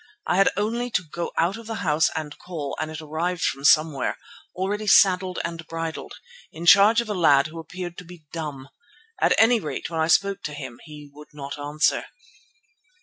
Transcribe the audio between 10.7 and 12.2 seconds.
he would not answer.